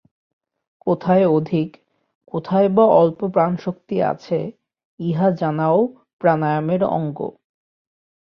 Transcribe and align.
কোথায় 0.87 1.25
অধিক, 1.27 1.69
কোথায় 2.31 2.69
বা 2.69 2.85
অল্প 2.93 3.19
প্রাণশক্তি 3.27 3.97
আছে, 4.03 4.39
ইহা 4.99 5.27
জানাও 5.31 5.77
প্রাণায়ামের 6.21 6.81
অঙ্গ। 6.91 7.19